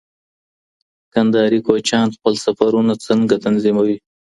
[1.13, 3.97] کندهاري کوچیان خپل سفرونه څنګه تنظیموي؟